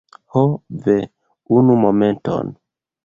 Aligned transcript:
Ho, 0.35 0.43
ve! 0.85 0.95
Unu 1.59 1.79
momenton. 1.85 2.53